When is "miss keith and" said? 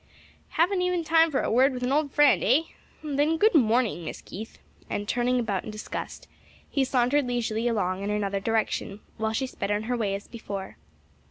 4.03-5.07